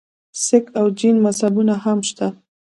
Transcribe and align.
سک 0.45 0.65
او 0.79 0.85
جین 0.97 1.15
مذهبونه 1.25 1.75
هم 1.83 1.99
شته. 2.09 2.27